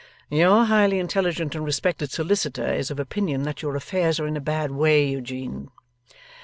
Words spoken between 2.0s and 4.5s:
solicitor is of opinion that your affairs are in a